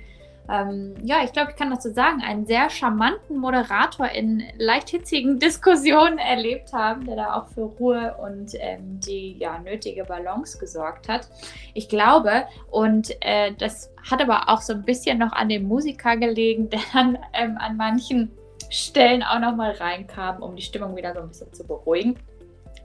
ähm, 0.50 0.94
ja, 1.04 1.24
ich 1.24 1.34
glaube, 1.34 1.52
ich 1.52 1.58
kann 1.58 1.72
dazu 1.72 1.92
sagen, 1.92 2.22
einen 2.22 2.46
sehr 2.46 2.70
charmanten 2.70 3.38
Moderator 3.38 4.10
in 4.10 4.44
leicht 4.58 4.90
hitzigen 4.90 5.40
Diskussionen 5.46 6.18
erlebt 6.18 6.72
haben, 6.74 7.06
der 7.06 7.16
da 7.16 7.34
auch 7.36 7.48
für 7.48 7.64
Ruhe 7.64 8.16
und 8.22 8.52
ähm, 8.60 9.00
die 9.00 9.38
ja, 9.38 9.58
nötige 9.60 10.04
Balance 10.04 10.60
gesorgt 10.60 11.10
hat. 11.10 11.28
Ich 11.74 11.90
glaube, 11.90 12.46
und 12.70 13.10
äh, 13.22 13.54
das 13.58 13.92
hat 14.10 14.22
aber 14.22 14.50
auch 14.50 14.62
so 14.62 14.74
ein 14.74 14.84
bisschen 14.84 15.18
noch 15.18 15.32
an 15.32 15.50
dem 15.50 15.68
Musiker 15.68 16.16
gelegen, 16.18 16.70
der 16.76 16.82
dann 16.94 17.18
ähm, 17.34 17.58
an 17.60 17.78
manchen 17.78 18.32
Stellen 18.70 19.24
auch 19.24 19.40
nochmal 19.40 19.72
reinkam, 19.72 20.42
um 20.42 20.56
die 20.56 20.62
Stimmung 20.62 20.96
wieder 20.96 21.14
so 21.14 21.22
ein 21.22 21.30
bisschen 21.30 21.54
zu 21.54 21.66
beruhigen. 21.66 22.18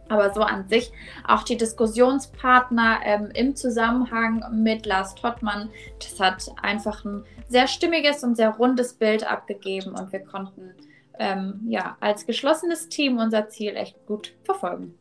Aber 0.08 0.34
so 0.34 0.40
an 0.40 0.68
sich 0.68 0.92
auch 1.26 1.44
die 1.44 1.56
Diskussionspartner 1.56 2.98
ähm, 3.04 3.30
im 3.32 3.54
Zusammenhang 3.54 4.44
mit 4.52 4.84
Lars 4.84 5.14
Tottmann, 5.14 5.70
das 6.00 6.18
hat 6.18 6.50
einfach 6.60 7.04
ein 7.04 7.24
sehr 7.50 7.66
stimmiges 7.66 8.22
und 8.24 8.36
sehr 8.36 8.50
rundes 8.50 8.94
Bild 8.94 9.30
abgegeben 9.30 9.90
und 9.90 10.12
wir 10.12 10.20
konnten 10.20 10.72
ähm, 11.18 11.60
ja 11.68 11.96
als 12.00 12.24
geschlossenes 12.24 12.88
Team 12.88 13.18
unser 13.18 13.48
Ziel 13.48 13.76
echt 13.76 14.06
gut 14.06 14.32
verfolgen. 14.44 14.94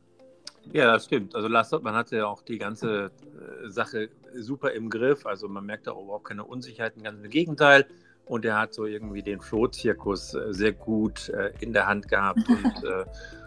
Ja, 0.72 0.92
das 0.92 1.06
stimmt. 1.06 1.36
Also 1.36 1.48
Lars 1.48 1.70
Tottmann 1.70 1.96
hatte 1.96 2.18
ja 2.18 2.26
auch 2.28 2.42
die 2.42 2.58
ganze 2.58 3.06
äh, 3.06 3.70
Sache 3.70 4.10
super 4.34 4.72
im 4.72 4.90
Griff. 4.90 5.26
Also 5.26 5.48
man 5.48 5.66
merkt 5.66 5.88
auch 5.88 6.02
überhaupt 6.02 6.26
keine 6.26 6.44
Unsicherheiten, 6.44 7.02
ganz 7.02 7.24
im 7.24 7.30
Gegenteil. 7.30 7.88
Und 8.26 8.46
er 8.46 8.60
hat 8.60 8.74
so 8.74 8.86
irgendwie 8.86 9.24
den 9.24 9.42
Flohzirkus 9.42 10.36
äh, 10.36 10.54
sehr 10.54 10.74
gut 10.74 11.30
äh, 11.30 11.52
in 11.62 11.74
der 11.74 11.88
Hand 11.88 12.08
gehabt 12.08 12.48
und 12.48 12.84
äh, 12.84 13.06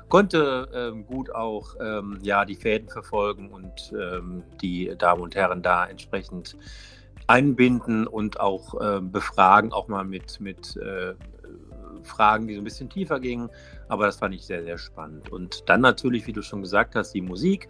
konnte 0.09 0.69
ähm, 0.75 1.07
gut 1.07 1.33
auch 1.33 1.77
ähm, 1.81 2.19
ja, 2.23 2.45
die 2.45 2.57
Fäden 2.57 2.89
verfolgen 2.89 3.51
und 3.51 3.93
ähm, 3.93 4.43
die 4.61 4.93
Damen 4.99 5.23
und 5.23 5.37
Herren 5.37 5.63
da 5.63 5.87
entsprechend 5.87 6.57
einbinden 7.27 8.07
und 8.07 8.41
auch 8.41 8.81
äh, 8.81 9.01
befragen, 9.01 9.73
auch 9.73 9.89
mal 9.89 10.05
mit, 10.05 10.41
mit 10.41 10.77
äh, 10.77 11.15
Fragen, 12.05 12.47
die 12.47 12.55
so 12.55 12.61
ein 12.61 12.65
bisschen 12.65 12.89
tiefer 12.91 13.21
gingen. 13.21 13.49
Aber 13.89 14.07
das 14.07 14.17
fand 14.17 14.35
ich 14.35 14.45
sehr, 14.45 14.63
sehr 14.63 14.79
spannend. 14.79 15.31
Und 15.31 15.69
dann 15.69 15.81
natürlich, 15.81 16.27
wie 16.27 16.33
du 16.33 16.43
schon 16.43 16.63
gesagt 16.63 16.95
hast, 16.95 17.13
die 17.13 17.21
Musik. 17.21 17.69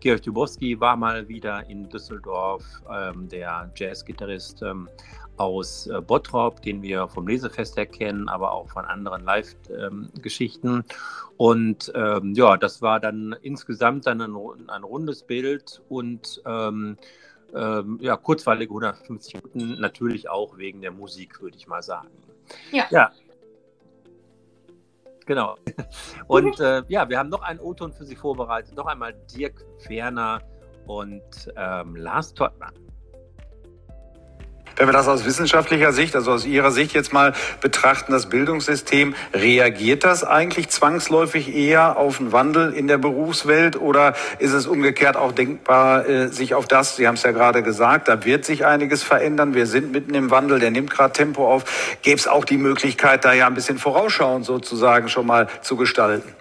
Georg 0.00 0.22
Dubowski 0.22 0.78
war 0.80 0.96
mal 0.96 1.28
wieder 1.28 1.68
in 1.68 1.88
Düsseldorf, 1.88 2.64
ähm, 2.90 3.28
der 3.28 3.70
Jazzgitarrist 3.76 4.62
ähm, 4.62 4.88
aus 5.36 5.86
äh, 5.86 6.00
Bottrop, 6.00 6.60
den 6.62 6.82
wir 6.82 7.08
vom 7.08 7.26
Lesefest 7.26 7.78
erkennen, 7.78 8.28
aber 8.28 8.52
auch 8.52 8.68
von 8.68 8.84
anderen 8.84 9.24
Live-Geschichten. 9.24 10.68
Ähm, 10.68 10.84
und 11.36 11.90
ähm, 11.94 12.34
ja, 12.34 12.56
das 12.56 12.82
war 12.82 13.00
dann 13.00 13.34
insgesamt 13.42 14.06
dann 14.06 14.20
ein, 14.20 14.36
ein 14.68 14.82
rundes 14.84 15.22
Bild 15.22 15.82
und 15.88 16.42
ähm, 17.54 17.98
ja, 18.00 18.16
kurzweilige 18.16 18.70
150 18.70 19.34
Minuten, 19.34 19.80
natürlich 19.80 20.28
auch 20.28 20.56
wegen 20.56 20.80
der 20.80 20.92
Musik, 20.92 21.40
würde 21.40 21.56
ich 21.56 21.66
mal 21.66 21.82
sagen. 21.82 22.08
Ja. 22.70 22.86
ja. 22.90 23.12
Genau. 25.26 25.56
Und 26.26 26.60
äh, 26.60 26.82
ja, 26.88 27.08
wir 27.08 27.18
haben 27.18 27.28
noch 27.28 27.42
einen 27.42 27.60
O-Ton 27.60 27.92
für 27.92 28.04
Sie 28.04 28.16
vorbereitet. 28.16 28.76
Noch 28.76 28.86
einmal 28.86 29.14
Dirk 29.34 29.64
Werner 29.88 30.40
und 30.86 31.52
ähm, 31.56 31.94
Lars 31.94 32.34
Tottmann. 32.34 32.74
Wenn 34.76 34.88
wir 34.88 34.92
das 34.92 35.08
aus 35.08 35.24
wissenschaftlicher 35.24 35.92
Sicht, 35.92 36.14
also 36.16 36.32
aus 36.32 36.44
Ihrer 36.44 36.70
Sicht 36.70 36.92
jetzt 36.94 37.12
mal 37.12 37.34
betrachten, 37.60 38.12
das 38.12 38.28
Bildungssystem, 38.28 39.14
reagiert 39.34 40.04
das 40.04 40.24
eigentlich 40.24 40.68
zwangsläufig 40.68 41.54
eher 41.54 41.96
auf 41.96 42.20
einen 42.20 42.32
Wandel 42.32 42.72
in 42.72 42.86
der 42.86 42.98
Berufswelt 42.98 43.80
oder 43.80 44.14
ist 44.38 44.52
es 44.52 44.66
umgekehrt 44.66 45.16
auch 45.16 45.32
denkbar, 45.32 46.08
äh, 46.08 46.28
sich 46.28 46.54
auf 46.54 46.66
das, 46.66 46.96
Sie 46.96 47.06
haben 47.06 47.14
es 47.14 47.22
ja 47.22 47.32
gerade 47.32 47.62
gesagt, 47.62 48.08
da 48.08 48.24
wird 48.24 48.44
sich 48.44 48.64
einiges 48.64 49.02
verändern, 49.02 49.54
wir 49.54 49.66
sind 49.66 49.92
mitten 49.92 50.14
im 50.14 50.30
Wandel, 50.30 50.58
der 50.58 50.70
nimmt 50.70 50.90
gerade 50.90 51.12
Tempo 51.12 51.52
auf. 51.52 51.98
Gäbe 52.02 52.16
es 52.16 52.26
auch 52.26 52.44
die 52.44 52.58
Möglichkeit, 52.58 53.24
da 53.24 53.32
ja 53.32 53.46
ein 53.46 53.54
bisschen 53.54 53.78
vorausschauend 53.78 54.44
sozusagen 54.44 55.08
schon 55.08 55.26
mal 55.26 55.48
zu 55.62 55.76
gestalten? 55.76 56.32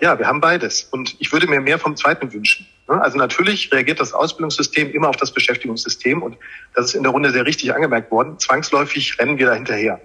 Ja, 0.00 0.18
wir 0.18 0.26
haben 0.26 0.40
beides. 0.40 0.84
Und 0.84 1.16
ich 1.18 1.30
würde 1.32 1.46
mir 1.46 1.60
mehr 1.60 1.78
vom 1.78 1.94
zweiten 1.96 2.32
wünschen. 2.32 2.66
Also 2.98 3.18
natürlich 3.18 3.72
reagiert 3.72 4.00
das 4.00 4.12
Ausbildungssystem 4.12 4.90
immer 4.90 5.08
auf 5.08 5.16
das 5.16 5.32
Beschäftigungssystem 5.32 6.22
und 6.22 6.36
das 6.74 6.86
ist 6.86 6.94
in 6.94 7.02
der 7.02 7.12
Runde 7.12 7.30
sehr 7.30 7.46
richtig 7.46 7.74
angemerkt 7.74 8.10
worden. 8.10 8.38
Zwangsläufig 8.38 9.18
rennen 9.18 9.38
wir 9.38 9.46
da 9.46 9.54
hinterher. 9.54 10.00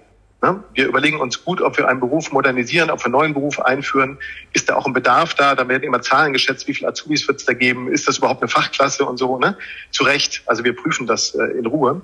Wir 0.74 0.86
überlegen 0.86 1.18
uns 1.18 1.44
gut, 1.44 1.60
ob 1.60 1.76
wir 1.76 1.88
einen 1.88 1.98
Beruf 1.98 2.30
modernisieren, 2.30 2.90
ob 2.90 3.00
wir 3.00 3.06
einen 3.06 3.12
neuen 3.12 3.34
Beruf 3.34 3.58
einführen. 3.58 4.18
Ist 4.52 4.68
da 4.68 4.76
auch 4.76 4.86
ein 4.86 4.92
Bedarf 4.92 5.34
da? 5.34 5.54
Da 5.54 5.66
werden 5.66 5.82
immer 5.82 6.02
Zahlen 6.02 6.32
geschätzt, 6.32 6.68
wie 6.68 6.74
viele 6.74 6.88
Azubis 6.88 7.26
wird 7.26 7.40
es 7.40 7.46
da 7.46 7.52
geben? 7.52 7.90
Ist 7.90 8.06
das 8.06 8.18
überhaupt 8.18 8.42
eine 8.42 8.48
Fachklasse 8.48 9.04
und 9.04 9.16
so? 9.16 9.38
Ne? 9.38 9.56
Zu 9.90 10.04
Recht. 10.04 10.42
Also 10.46 10.62
wir 10.62 10.76
prüfen 10.76 11.06
das 11.06 11.34
äh, 11.34 11.42
in 11.58 11.66
Ruhe. 11.66 12.00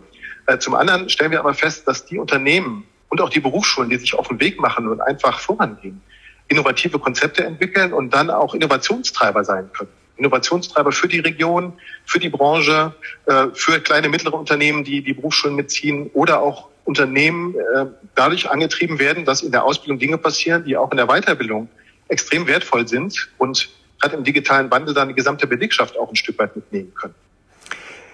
Äh, 0.46 0.58
zum 0.58 0.74
anderen 0.74 1.08
stellen 1.08 1.30
wir 1.30 1.38
aber 1.38 1.54
fest, 1.54 1.86
dass 1.86 2.04
die 2.06 2.18
Unternehmen 2.18 2.84
und 3.10 3.20
auch 3.20 3.28
die 3.28 3.40
Berufsschulen, 3.40 3.90
die 3.90 3.96
sich 3.98 4.14
auf 4.14 4.26
den 4.28 4.40
Weg 4.40 4.58
machen 4.58 4.88
und 4.88 5.00
einfach 5.00 5.38
vorangehen, 5.38 6.00
innovative 6.48 6.98
Konzepte 6.98 7.44
entwickeln 7.44 7.92
und 7.92 8.12
dann 8.12 8.30
auch 8.30 8.54
Innovationstreiber 8.54 9.44
sein 9.44 9.70
können. 9.72 9.92
Innovationstreiber 10.22 10.92
für 10.92 11.08
die 11.08 11.20
Region, 11.20 11.72
für 12.04 12.18
die 12.18 12.28
Branche, 12.28 12.94
äh, 13.26 13.48
für 13.54 13.80
kleine, 13.80 14.08
mittlere 14.08 14.34
Unternehmen, 14.34 14.84
die 14.84 15.02
die 15.02 15.14
Berufsschulen 15.14 15.56
mitziehen 15.56 16.10
oder 16.14 16.40
auch 16.40 16.68
Unternehmen 16.84 17.54
äh, 17.54 17.86
dadurch 18.14 18.50
angetrieben 18.50 18.98
werden, 18.98 19.24
dass 19.24 19.42
in 19.42 19.52
der 19.52 19.64
Ausbildung 19.64 19.98
Dinge 19.98 20.18
passieren, 20.18 20.64
die 20.64 20.76
auch 20.76 20.90
in 20.90 20.96
der 20.96 21.06
Weiterbildung 21.06 21.68
extrem 22.08 22.46
wertvoll 22.46 22.88
sind 22.88 23.28
und 23.38 23.68
hat 24.02 24.12
im 24.12 24.24
digitalen 24.24 24.70
Wandel 24.70 24.94
dann 24.94 25.08
die 25.08 25.14
gesamte 25.14 25.46
Belegschaft 25.46 25.96
auch 25.96 26.08
ein 26.08 26.16
Stück 26.16 26.38
weit 26.38 26.56
mitnehmen 26.56 26.92
können. 26.94 27.14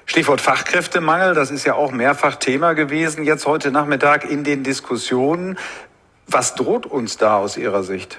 Stichwort 0.04 0.40
Fachkräftemangel, 0.40 1.34
das 1.34 1.50
ist 1.50 1.64
ja 1.64 1.74
auch 1.74 1.92
mehrfach 1.92 2.36
Thema 2.36 2.72
gewesen 2.72 3.24
jetzt 3.24 3.46
heute 3.46 3.70
Nachmittag 3.70 4.24
in 4.24 4.42
den 4.42 4.64
Diskussionen. 4.64 5.58
Was 6.26 6.54
droht 6.54 6.86
uns 6.86 7.16
da 7.16 7.36
aus 7.36 7.56
Ihrer 7.56 7.82
Sicht? 7.82 8.18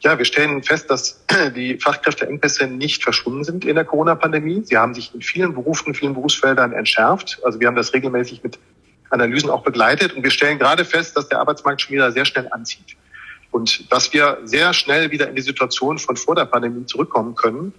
Ja, 0.00 0.16
wir 0.16 0.24
stellen 0.24 0.62
fest, 0.62 0.90
dass 0.90 1.24
die 1.56 1.78
Fachkräfteengpässe 1.78 2.66
nicht 2.66 3.02
verschwunden 3.02 3.44
sind 3.44 3.64
in 3.64 3.74
der 3.74 3.84
Corona-Pandemie. 3.84 4.62
Sie 4.64 4.76
haben 4.76 4.94
sich 4.94 5.14
in 5.14 5.22
vielen 5.22 5.54
Berufen, 5.54 5.94
vielen 5.94 6.14
Berufsfeldern 6.14 6.72
entschärft. 6.72 7.40
Also 7.44 7.58
wir 7.58 7.66
haben 7.66 7.76
das 7.76 7.92
regelmäßig 7.92 8.42
mit 8.42 8.58
Analysen 9.10 9.50
auch 9.50 9.62
begleitet. 9.62 10.12
Und 10.12 10.22
wir 10.22 10.30
stellen 10.30 10.58
gerade 10.58 10.84
fest, 10.84 11.16
dass 11.16 11.28
der 11.28 11.40
Arbeitsmarkt 11.40 11.82
schon 11.82 11.94
wieder 11.94 12.12
sehr 12.12 12.24
schnell 12.24 12.48
anzieht. 12.50 12.96
Und 13.50 13.90
dass 13.90 14.12
wir 14.12 14.38
sehr 14.44 14.72
schnell 14.72 15.10
wieder 15.10 15.28
in 15.28 15.34
die 15.34 15.42
Situation 15.42 15.98
von 15.98 16.16
vor 16.16 16.34
der 16.34 16.44
Pandemie 16.44 16.84
zurückkommen 16.86 17.34
können. 17.34 17.72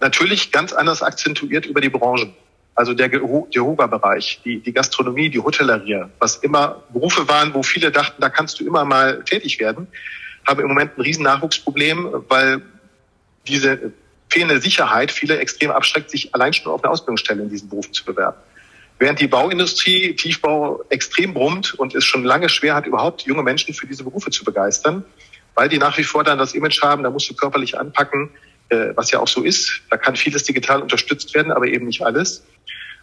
Natürlich 0.00 0.52
ganz 0.52 0.72
anders 0.72 1.02
akzentuiert 1.02 1.66
über 1.66 1.80
die 1.80 1.88
Branchen. 1.88 2.34
Also 2.74 2.92
der 2.92 3.08
Gehoga-Bereich, 3.08 4.42
die, 4.44 4.58
die 4.58 4.72
Gastronomie, 4.72 5.30
die 5.30 5.38
Hotellerie, 5.38 6.06
was 6.18 6.38
immer 6.38 6.82
Berufe 6.92 7.28
waren, 7.28 7.54
wo 7.54 7.62
viele 7.62 7.92
dachten, 7.92 8.20
da 8.20 8.28
kannst 8.28 8.58
du 8.58 8.66
immer 8.66 8.84
mal 8.84 9.22
tätig 9.22 9.60
werden, 9.60 9.86
haben 10.46 10.60
im 10.60 10.68
Moment 10.68 10.96
ein 10.96 11.00
riesen 11.00 11.24
Nachwuchsproblem, 11.24 12.24
weil 12.28 12.62
diese 13.46 13.92
fehlende 14.28 14.60
Sicherheit 14.60 15.12
viele 15.12 15.38
extrem 15.38 15.70
abschreckt, 15.70 16.10
sich 16.10 16.34
allein 16.34 16.52
schon 16.52 16.72
auf 16.72 16.82
eine 16.82 16.92
Ausbildungsstelle 16.92 17.42
in 17.42 17.50
diesen 17.50 17.68
Berufen 17.68 17.92
zu 17.92 18.04
bewerben. 18.04 18.36
Während 18.98 19.20
die 19.20 19.26
Bauindustrie, 19.26 20.14
Tiefbau 20.14 20.84
extrem 20.88 21.34
brummt 21.34 21.74
und 21.74 21.94
es 21.94 22.04
schon 22.04 22.24
lange 22.24 22.48
schwer 22.48 22.74
hat, 22.74 22.86
überhaupt 22.86 23.22
junge 23.22 23.42
Menschen 23.42 23.74
für 23.74 23.86
diese 23.86 24.04
Berufe 24.04 24.30
zu 24.30 24.44
begeistern, 24.44 25.04
weil 25.54 25.68
die 25.68 25.78
nach 25.78 25.98
wie 25.98 26.04
vor 26.04 26.24
dann 26.24 26.38
das 26.38 26.54
Image 26.54 26.82
haben, 26.82 27.02
da 27.02 27.10
musst 27.10 27.28
du 27.28 27.34
körperlich 27.34 27.78
anpacken, 27.78 28.30
äh, 28.68 28.88
was 28.94 29.10
ja 29.10 29.18
auch 29.18 29.28
so 29.28 29.42
ist. 29.42 29.82
Da 29.90 29.96
kann 29.96 30.16
vieles 30.16 30.44
digital 30.44 30.80
unterstützt 30.80 31.34
werden, 31.34 31.52
aber 31.52 31.66
eben 31.66 31.86
nicht 31.86 32.02
alles. 32.02 32.44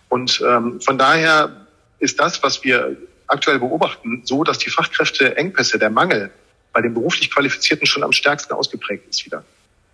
Und 0.10 0.44
ähm, 0.46 0.82
von 0.82 0.98
daher 0.98 1.68
ist 2.00 2.20
das, 2.20 2.42
was 2.44 2.64
wir 2.64 2.98
aktuell 3.28 3.60
beobachten, 3.60 4.22
so, 4.26 4.44
dass 4.44 4.58
die 4.58 4.70
Fachkräfteengpässe, 4.70 5.80
der 5.80 5.90
Mangel 5.90 6.32
bei 6.74 6.82
den 6.82 6.94
beruflich 6.94 7.32
Qualifizierten 7.32 7.86
schon 7.86 8.04
am 8.04 8.12
stärksten 8.12 8.54
ausgeprägt 8.54 9.10
ist 9.10 9.26
wieder. 9.26 9.44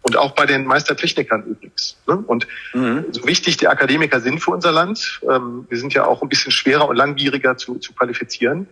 Und 0.01 0.15
auch 0.15 0.31
bei 0.31 0.45
den 0.45 0.65
Meistertechnikern 0.65 1.43
übrigens. 1.43 1.97
Ne? 2.07 2.17
Und 2.27 2.47
mhm. 2.73 3.05
so 3.11 3.25
wichtig 3.27 3.57
die 3.57 3.67
Akademiker 3.67 4.21
sind 4.21 4.39
für 4.39 4.51
unser 4.51 4.71
Land, 4.71 5.19
ähm, 5.29 5.65
wir 5.69 5.77
sind 5.77 5.93
ja 5.93 6.05
auch 6.05 6.21
ein 6.21 6.29
bisschen 6.29 6.51
schwerer 6.51 6.87
und 6.87 6.95
langwieriger 6.95 7.57
zu, 7.57 7.75
zu 7.75 7.93
qualifizieren. 7.93 8.67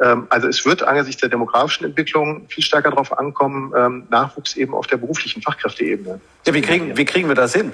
Ähm, 0.00 0.26
also 0.30 0.48
es 0.48 0.64
wird 0.64 0.82
angesichts 0.82 1.20
der 1.20 1.28
demografischen 1.28 1.86
Entwicklung 1.86 2.48
viel 2.48 2.64
stärker 2.64 2.90
darauf 2.90 3.16
ankommen, 3.16 3.72
ähm, 3.76 4.06
Nachwuchs 4.10 4.56
eben 4.56 4.74
auf 4.74 4.86
der 4.86 4.96
beruflichen 4.96 5.42
Fachkräfteebene. 5.42 6.20
Ja, 6.46 6.54
wie 6.54 6.62
kriegen, 6.62 6.96
wie 6.96 7.04
kriegen 7.04 7.28
wir 7.28 7.36
das 7.36 7.54
hin? 7.54 7.72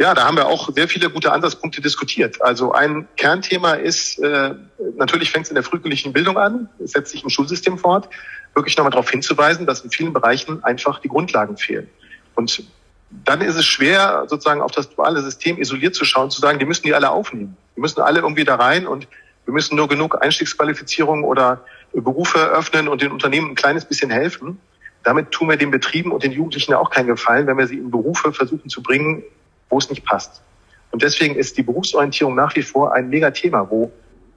Ja, 0.00 0.14
da 0.14 0.24
haben 0.24 0.38
wir 0.38 0.46
auch 0.46 0.70
sehr 0.74 0.88
viele 0.88 1.10
gute 1.10 1.30
Ansatzpunkte 1.30 1.82
diskutiert. 1.82 2.40
Also 2.40 2.72
ein 2.72 3.06
Kernthema 3.18 3.74
ist, 3.74 4.18
äh, 4.18 4.54
natürlich 4.96 5.30
fängt 5.30 5.44
es 5.44 5.50
in 5.50 5.56
der 5.56 5.62
frühkindlichen 5.62 6.14
Bildung 6.14 6.38
an, 6.38 6.70
setzt 6.78 7.12
sich 7.12 7.22
im 7.22 7.28
Schulsystem 7.28 7.76
fort, 7.76 8.08
wirklich 8.54 8.78
nochmal 8.78 8.92
darauf 8.92 9.10
hinzuweisen, 9.10 9.66
dass 9.66 9.82
in 9.82 9.90
vielen 9.90 10.14
Bereichen 10.14 10.64
einfach 10.64 11.00
die 11.00 11.08
Grundlagen 11.08 11.58
fehlen. 11.58 11.86
Und 12.34 12.64
dann 13.10 13.42
ist 13.42 13.56
es 13.56 13.66
schwer, 13.66 14.24
sozusagen 14.26 14.62
auf 14.62 14.72
das 14.72 14.88
duale 14.88 15.20
System 15.20 15.60
isoliert 15.60 15.94
zu 15.94 16.06
schauen, 16.06 16.30
zu 16.30 16.40
sagen, 16.40 16.58
die 16.58 16.64
müssen 16.64 16.84
die 16.84 16.94
alle 16.94 17.10
aufnehmen. 17.10 17.58
Die 17.76 17.82
müssen 17.82 18.00
alle 18.00 18.20
irgendwie 18.20 18.44
da 18.44 18.54
rein 18.54 18.86
und 18.86 19.06
wir 19.44 19.52
müssen 19.52 19.76
nur 19.76 19.88
genug 19.88 20.22
Einstiegsqualifizierung 20.22 21.24
oder 21.24 21.62
Berufe 21.92 22.38
öffnen 22.38 22.88
und 22.88 23.02
den 23.02 23.12
Unternehmen 23.12 23.50
ein 23.50 23.54
kleines 23.54 23.84
bisschen 23.84 24.10
helfen. 24.10 24.60
Damit 25.02 25.30
tun 25.30 25.50
wir 25.50 25.58
den 25.58 25.70
Betrieben 25.70 26.10
und 26.10 26.22
den 26.22 26.32
Jugendlichen 26.32 26.72
auch 26.72 26.88
keinen 26.88 27.08
Gefallen, 27.08 27.46
wenn 27.46 27.58
wir 27.58 27.66
sie 27.66 27.76
in 27.76 27.90
Berufe 27.90 28.32
versuchen 28.32 28.70
zu 28.70 28.82
bringen, 28.82 29.24
wo 29.70 29.78
es 29.78 29.88
nicht 29.88 30.04
passt. 30.04 30.42
Und 30.90 31.02
deswegen 31.02 31.36
ist 31.36 31.56
die 31.56 31.62
Berufsorientierung 31.62 32.34
nach 32.34 32.54
wie 32.56 32.62
vor 32.62 32.92
ein 32.94 33.08
Mega-Thema, 33.08 33.70
wo 33.70 33.90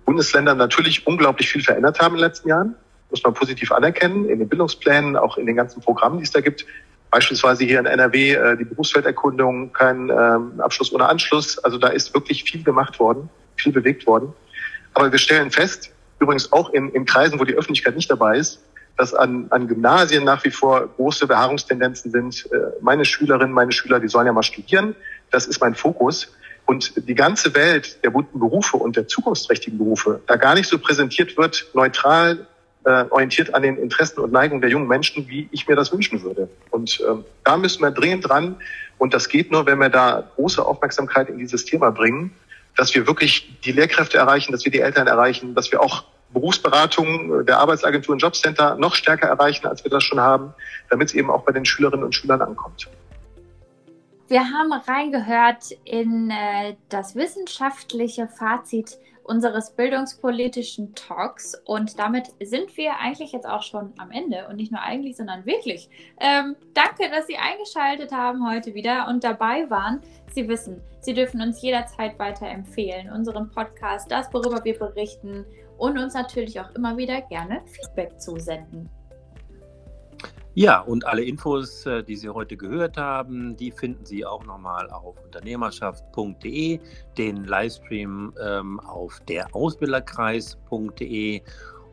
Bundesländer 0.05 0.55
natürlich 0.55 1.05
unglaublich 1.07 1.49
viel 1.49 1.63
verändert 1.63 1.99
haben 1.99 2.15
in 2.15 2.21
den 2.21 2.27
letzten 2.27 2.49
Jahren. 2.49 2.75
Muss 3.09 3.23
man 3.23 3.33
positiv 3.33 3.71
anerkennen, 3.71 4.29
in 4.29 4.39
den 4.39 4.49
Bildungsplänen, 4.49 5.17
auch 5.17 5.37
in 5.37 5.45
den 5.45 5.55
ganzen 5.55 5.81
Programmen, 5.81 6.17
die 6.17 6.23
es 6.23 6.31
da 6.31 6.41
gibt. 6.41 6.65
Beispielsweise 7.11 7.63
hier 7.63 7.79
in 7.79 7.85
NRW 7.85 8.33
äh, 8.33 8.57
die 8.57 8.63
Berufsfelderkundung, 8.63 9.71
kein 9.71 10.09
ähm, 10.09 10.59
Abschluss 10.59 10.91
ohne 10.93 11.07
Anschluss. 11.07 11.59
Also 11.59 11.77
da 11.77 11.89
ist 11.89 12.13
wirklich 12.13 12.43
viel 12.43 12.63
gemacht 12.63 12.99
worden, 12.99 13.29
viel 13.55 13.71
bewegt 13.71 14.07
worden. 14.07 14.33
Aber 14.95 15.11
wir 15.11 15.19
stellen 15.19 15.51
fest, 15.51 15.91
übrigens 16.19 16.51
auch 16.51 16.71
in, 16.71 16.89
in 16.89 17.05
Kreisen, 17.05 17.39
wo 17.39 17.43
die 17.43 17.53
Öffentlichkeit 17.53 17.95
nicht 17.95 18.09
dabei 18.09 18.37
ist, 18.37 18.63
dass 18.97 19.13
an, 19.13 19.47
an 19.49 19.67
Gymnasien 19.67 20.23
nach 20.23 20.43
wie 20.43 20.51
vor 20.51 20.87
große 20.87 21.27
Beharrungstendenzen 21.27 22.11
sind. 22.11 22.47
Äh, 22.51 22.57
meine 22.81 23.05
Schülerinnen, 23.05 23.53
meine 23.53 23.71
Schüler, 23.71 23.99
die 23.99 24.07
sollen 24.07 24.25
ja 24.25 24.33
mal 24.33 24.43
studieren. 24.43 24.95
Das 25.33 25.47
ist 25.47 25.59
mein 25.59 25.73
Fokus. 25.73 26.31
Und 26.65 26.93
die 27.09 27.15
ganze 27.15 27.55
Welt 27.55 28.01
der 28.03 28.11
guten 28.11 28.39
Berufe 28.39 28.77
und 28.77 28.95
der 28.95 29.07
zukunftsträchtigen 29.07 29.79
Berufe 29.79 30.21
da 30.27 30.37
gar 30.37 30.53
nicht 30.53 30.69
so 30.69 30.77
präsentiert 30.77 31.35
wird, 31.37 31.65
neutral 31.73 32.47
äh, 32.85 33.05
orientiert 33.09 33.53
an 33.55 33.63
den 33.63 33.77
Interessen 33.77 34.19
und 34.19 34.31
Neigungen 34.31 34.61
der 34.61 34.69
jungen 34.69 34.87
Menschen, 34.87 35.27
wie 35.27 35.49
ich 35.51 35.67
mir 35.67 35.75
das 35.75 35.91
wünschen 35.91 36.21
würde. 36.21 36.49
Und 36.69 37.03
ähm, 37.09 37.25
da 37.43 37.57
müssen 37.57 37.81
wir 37.81 37.91
dringend 37.91 38.29
dran. 38.29 38.57
Und 38.99 39.13
das 39.13 39.27
geht 39.27 39.51
nur, 39.51 39.65
wenn 39.65 39.79
wir 39.79 39.89
da 39.89 40.29
große 40.35 40.63
Aufmerksamkeit 40.63 41.29
in 41.29 41.39
dieses 41.39 41.65
Thema 41.65 41.89
bringen, 41.89 42.31
dass 42.77 42.93
wir 42.93 43.07
wirklich 43.07 43.59
die 43.65 43.71
Lehrkräfte 43.71 44.17
erreichen, 44.19 44.51
dass 44.51 44.63
wir 44.65 44.71
die 44.71 44.81
Eltern 44.81 45.07
erreichen, 45.07 45.55
dass 45.55 45.71
wir 45.71 45.81
auch 45.81 46.03
Berufsberatung 46.31 47.45
der 47.45 47.59
Arbeitsagenturen 47.59 48.19
Jobcenter 48.19 48.75
noch 48.75 48.95
stärker 48.95 49.27
erreichen, 49.27 49.65
als 49.67 49.83
wir 49.83 49.91
das 49.91 50.03
schon 50.03 50.19
haben, 50.19 50.53
damit 50.89 51.09
es 51.09 51.15
eben 51.15 51.29
auch 51.31 51.43
bei 51.43 51.51
den 51.51 51.65
Schülerinnen 51.65 52.05
und 52.05 52.13
Schülern 52.13 52.41
ankommt. 52.41 52.87
Wir 54.27 54.49
haben 54.51 54.71
reingehört 54.71 55.71
in 55.83 56.31
äh, 56.31 56.75
das 56.89 57.15
wissenschaftliche 57.15 58.27
Fazit 58.27 58.97
unseres 59.23 59.71
bildungspolitischen 59.71 60.95
Talks 60.95 61.55
und 61.65 61.97
damit 61.99 62.33
sind 62.41 62.75
wir 62.77 62.99
eigentlich 62.99 63.31
jetzt 63.31 63.47
auch 63.47 63.61
schon 63.61 63.93
am 63.97 64.11
Ende 64.11 64.47
und 64.49 64.57
nicht 64.57 64.71
nur 64.71 64.81
eigentlich, 64.81 65.15
sondern 65.15 65.45
wirklich. 65.45 65.89
Ähm, 66.19 66.55
danke, 66.73 67.09
dass 67.09 67.27
Sie 67.27 67.37
eingeschaltet 67.37 68.11
haben 68.11 68.49
heute 68.49 68.73
wieder 68.73 69.07
und 69.07 69.23
dabei 69.23 69.69
waren. 69.69 70.01
Sie 70.33 70.47
wissen, 70.47 70.81
Sie 70.99 71.13
dürfen 71.13 71.41
uns 71.41 71.61
jederzeit 71.61 72.17
weiterempfehlen, 72.19 73.11
unseren 73.11 73.49
Podcast, 73.49 74.11
das, 74.11 74.33
worüber 74.33 74.63
wir 74.63 74.77
berichten 74.77 75.45
und 75.77 75.97
uns 75.97 76.13
natürlich 76.13 76.59
auch 76.59 76.71
immer 76.75 76.97
wieder 76.97 77.21
gerne 77.21 77.61
Feedback 77.65 78.19
zusenden. 78.19 78.89
Ja, 80.55 80.81
und 80.81 81.07
alle 81.07 81.23
Infos, 81.23 81.83
äh, 81.87 82.03
die 82.03 82.15
Sie 82.15 82.29
heute 82.29 82.55
gehört 82.55 82.97
haben, 82.97 83.57
die 83.57 83.71
finden 83.71 84.05
Sie 84.05 84.23
auch 84.23 84.45
nochmal 84.45 84.87
auf 84.91 85.15
unternehmerschaft.de, 85.23 86.79
den 87.17 87.45
Livestream 87.45 88.35
ähm, 88.39 88.79
auf 88.81 89.19
derausbilderkreis.de 89.21 91.41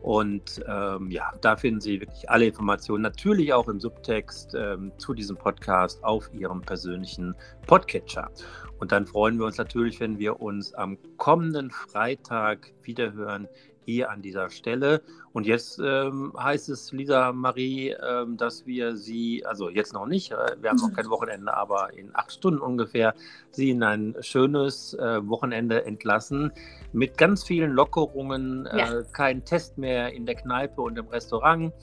und 0.01 0.63
ähm, 0.67 1.11
ja, 1.11 1.31
da 1.41 1.55
finden 1.55 1.79
Sie 1.79 2.01
wirklich 2.01 2.27
alle 2.29 2.47
Informationen, 2.47 3.03
natürlich 3.03 3.53
auch 3.53 3.67
im 3.67 3.79
Subtext 3.79 4.55
ähm, 4.55 4.91
zu 4.97 5.13
diesem 5.13 5.37
Podcast 5.37 6.03
auf 6.03 6.33
Ihrem 6.33 6.61
persönlichen 6.61 7.35
Podcatcher. 7.67 8.31
Und 8.79 8.91
dann 8.91 9.05
freuen 9.05 9.37
wir 9.37 9.45
uns 9.45 9.57
natürlich, 9.57 9.99
wenn 9.99 10.17
wir 10.17 10.41
uns 10.41 10.73
am 10.73 10.97
kommenden 11.17 11.69
Freitag 11.69 12.73
wiederhören 12.81 13.47
hier 13.85 14.09
an 14.09 14.23
dieser 14.23 14.49
Stelle. 14.49 15.03
Und 15.33 15.47
jetzt 15.47 15.79
ähm, 15.83 16.33
heißt 16.37 16.69
es, 16.69 16.91
Lisa 16.91 17.31
Marie, 17.31 17.91
ähm, 17.91 18.35
dass 18.35 18.65
wir 18.65 18.97
Sie, 18.97 19.45
also 19.45 19.69
jetzt 19.69 19.93
noch 19.93 20.05
nicht, 20.05 20.31
äh, 20.31 20.35
wir 20.59 20.69
haben 20.69 20.77
noch 20.77 20.93
kein 20.93 21.09
Wochenende, 21.09 21.55
aber 21.55 21.93
in 21.93 22.09
acht 22.13 22.33
Stunden 22.33 22.59
ungefähr, 22.59 23.13
Sie 23.51 23.69
in 23.69 23.81
ein 23.83 24.15
schönes 24.19 24.93
äh, 24.95 25.25
Wochenende 25.27 25.85
entlassen 25.85 26.51
mit 26.91 27.17
ganz 27.17 27.43
vielen 27.43 27.71
Lockerungen, 27.71 28.65
äh, 28.65 28.77
ja. 28.77 29.01
kein 29.13 29.45
Test 29.45 29.77
mehr 29.77 30.13
in 30.13 30.25
der 30.25 30.35
Kneipe 30.35 30.81
und 30.81 30.97
im 30.97 31.07
Restaurant. 31.07 31.73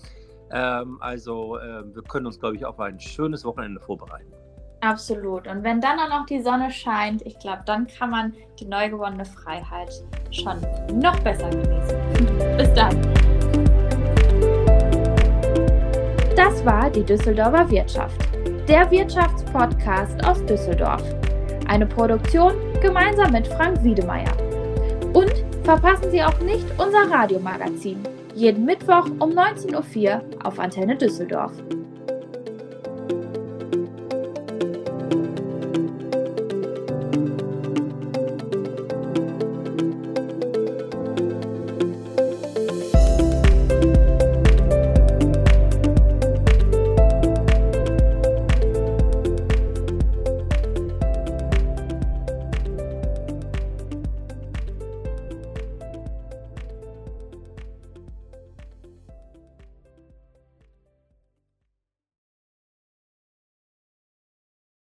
Ähm, 0.51 0.99
also 1.01 1.57
äh, 1.57 1.83
wir 1.95 2.03
können 2.03 2.27
uns, 2.27 2.39
glaube 2.39 2.57
ich, 2.57 2.67
auf 2.67 2.79
ein 2.81 3.01
schönes 3.01 3.45
Wochenende 3.45 3.81
vorbereiten. 3.81 4.33
Absolut. 4.81 5.49
Und 5.49 5.65
wenn 5.65 5.81
dann 5.81 5.99
auch 5.99 6.09
noch 6.09 6.27
die 6.27 6.41
Sonne 6.41 6.71
scheint, 6.71 7.23
ich 7.23 7.39
glaube, 7.39 7.63
dann 7.67 7.87
kann 7.87 8.11
man 8.11 8.35
die 8.61 8.65
neu 8.65 8.89
gewonnene 8.91 9.25
Freiheit 9.25 9.91
schon 10.31 10.61
noch 11.01 11.19
besser 11.21 11.51
genießen. 11.51 12.57
Bis 12.57 12.73
dann. 12.75 13.28
Das 16.39 16.65
war 16.65 16.89
die 16.89 17.03
Düsseldorfer 17.03 17.69
Wirtschaft, 17.69 18.17
der 18.69 18.89
Wirtschaftspodcast 18.93 20.25
aus 20.25 20.47
Düsseldorf. 20.47 21.03
Eine 21.67 21.85
Produktion 21.85 22.53
gemeinsam 22.81 23.33
mit 23.33 23.49
Frank 23.49 23.83
Wiedemeyer. 23.83 24.37
Und 25.15 25.35
verpassen 25.65 26.13
Sie 26.13 26.23
auch 26.23 26.39
nicht 26.43 26.65
unser 26.79 27.11
Radiomagazin. 27.11 27.99
Jeden 28.37 28.65
Mittwoch 28.65 29.07
um 29.19 29.33
19.04 29.33 30.05
Uhr 30.05 30.23
auf 30.45 30.61
Antenne 30.61 30.95
Düsseldorf. 30.97 31.55